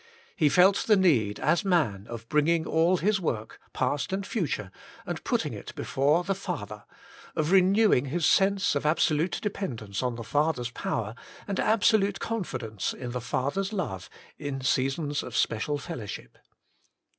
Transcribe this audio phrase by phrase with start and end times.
[0.35, 4.71] He felt the need as man of bringing all His work, past and future,
[5.05, 6.85] and putting it before the Father,
[7.35, 11.13] of renewing His sense of absolute dependence on the Father's power,
[11.47, 14.09] and absolute confidence in the Father^s love,
[14.39, 16.39] in seasons of special fellowship.